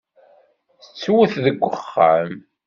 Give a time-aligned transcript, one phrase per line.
[0.83, 2.31] Tettwet deg uxxam.